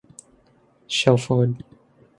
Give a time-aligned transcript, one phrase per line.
[0.87, 1.63] Shelford.